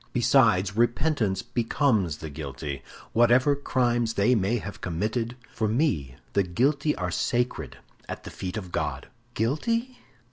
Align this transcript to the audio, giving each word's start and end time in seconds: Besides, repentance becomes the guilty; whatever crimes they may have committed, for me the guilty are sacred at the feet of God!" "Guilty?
Besides, 0.13 0.75
repentance 0.75 1.43
becomes 1.43 2.17
the 2.17 2.31
guilty; 2.31 2.81
whatever 3.13 3.55
crimes 3.55 4.15
they 4.15 4.33
may 4.33 4.57
have 4.57 4.81
committed, 4.81 5.35
for 5.53 5.67
me 5.67 6.15
the 6.33 6.41
guilty 6.41 6.95
are 6.95 7.11
sacred 7.11 7.77
at 8.09 8.23
the 8.23 8.31
feet 8.31 8.57
of 8.57 8.71
God!" 8.71 9.09
"Guilty? 9.35 9.99